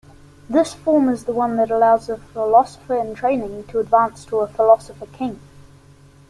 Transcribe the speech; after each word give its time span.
This 0.49 0.73
form 0.73 1.09
is 1.09 1.25
the 1.25 1.31
one 1.31 1.57
that 1.57 1.69
allows 1.69 2.09
a 2.09 2.17
philosopher-in-training 2.17 3.65
to 3.67 3.77
advance 3.77 4.25
to 4.25 4.39
a 4.39 4.47
philosopher-king. 4.47 5.39